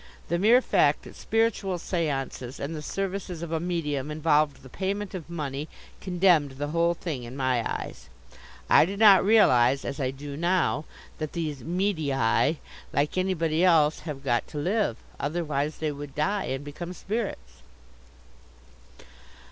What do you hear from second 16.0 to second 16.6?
die